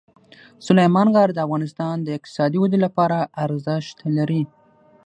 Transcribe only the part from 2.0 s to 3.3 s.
د اقتصادي ودې لپاره